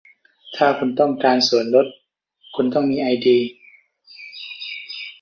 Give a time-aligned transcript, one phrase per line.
[0.55, 1.87] ถ้าคุณต้องการส่วนลด
[2.55, 3.39] คุณต้องมีไอดี